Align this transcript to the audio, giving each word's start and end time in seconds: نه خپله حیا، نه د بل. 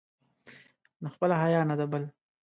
نه 1.03 1.09
خپله 1.13 1.35
حیا، 1.41 1.61
نه 1.69 1.75
د 1.79 1.81
بل. 1.91 2.03